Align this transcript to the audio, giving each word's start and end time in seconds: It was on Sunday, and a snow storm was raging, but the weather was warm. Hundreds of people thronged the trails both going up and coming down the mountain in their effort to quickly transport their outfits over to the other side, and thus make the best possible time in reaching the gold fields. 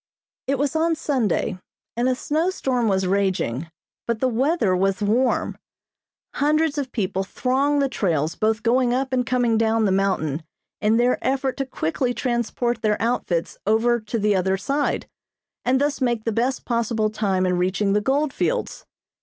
It 0.47 0.57
was 0.57 0.75
on 0.75 0.95
Sunday, 0.95 1.59
and 1.95 2.09
a 2.09 2.15
snow 2.15 2.49
storm 2.49 2.87
was 2.87 3.05
raging, 3.05 3.69
but 4.07 4.19
the 4.19 4.27
weather 4.27 4.75
was 4.75 5.03
warm. 5.03 5.59
Hundreds 6.33 6.79
of 6.79 6.91
people 6.91 7.23
thronged 7.23 7.83
the 7.83 7.87
trails 7.87 8.33
both 8.33 8.63
going 8.63 8.95
up 8.95 9.13
and 9.13 9.23
coming 9.27 9.59
down 9.59 9.85
the 9.85 9.91
mountain 9.91 10.41
in 10.81 10.97
their 10.97 11.19
effort 11.21 11.55
to 11.57 11.67
quickly 11.67 12.15
transport 12.15 12.81
their 12.81 12.99
outfits 12.99 13.59
over 13.67 13.99
to 13.99 14.17
the 14.17 14.35
other 14.35 14.57
side, 14.57 15.07
and 15.63 15.79
thus 15.79 16.01
make 16.01 16.23
the 16.23 16.31
best 16.31 16.65
possible 16.65 17.11
time 17.11 17.45
in 17.45 17.59
reaching 17.59 17.93
the 17.93 18.01
gold 18.01 18.33
fields. 18.33 18.87